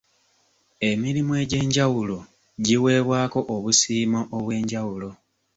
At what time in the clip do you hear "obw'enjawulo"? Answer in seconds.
4.37-5.09